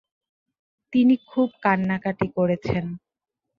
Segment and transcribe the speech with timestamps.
[0.93, 2.85] তিনি খুব কান্নাকাটি করেছেন।